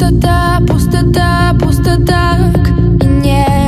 Пустота, 0.00 0.62
пустота, 0.66 1.52
пустота. 1.60 2.38
И 3.02 3.06
нет 3.06 3.59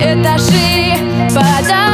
этажи, 0.00 0.96
этажи 1.30 1.85